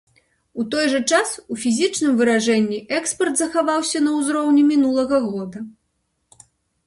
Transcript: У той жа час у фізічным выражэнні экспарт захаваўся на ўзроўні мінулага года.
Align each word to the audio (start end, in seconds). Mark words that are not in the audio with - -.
У 0.61 0.63
той 0.75 0.85
жа 0.93 0.99
час 1.15 1.33
у 1.55 1.57
фізічным 1.63 2.15
выражэнні 2.21 2.79
экспарт 2.99 3.35
захаваўся 3.43 4.01
на 4.05 4.11
ўзроўні 4.21 4.63
мінулага 4.73 5.17
года. 5.29 5.59